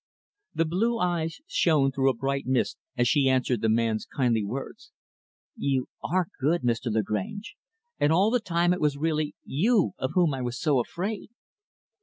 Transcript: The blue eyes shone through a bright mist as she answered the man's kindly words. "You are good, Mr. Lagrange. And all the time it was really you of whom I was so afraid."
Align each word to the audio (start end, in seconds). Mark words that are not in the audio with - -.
The 0.55 0.65
blue 0.65 0.97
eyes 0.97 1.41
shone 1.45 1.91
through 1.91 2.09
a 2.09 2.15
bright 2.15 2.47
mist 2.47 2.79
as 2.97 3.07
she 3.07 3.29
answered 3.29 3.61
the 3.61 3.69
man's 3.69 4.07
kindly 4.07 4.43
words. 4.43 4.89
"You 5.55 5.89
are 6.03 6.29
good, 6.39 6.63
Mr. 6.63 6.91
Lagrange. 6.91 7.55
And 7.99 8.11
all 8.11 8.31
the 8.31 8.39
time 8.39 8.73
it 8.73 8.81
was 8.81 8.97
really 8.97 9.35
you 9.45 9.93
of 9.99 10.13
whom 10.15 10.33
I 10.33 10.41
was 10.41 10.59
so 10.59 10.79
afraid." 10.79 11.29